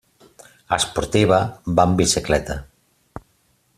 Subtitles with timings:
[0.77, 1.39] Esportiva,
[1.81, 2.57] va amb bicicleta.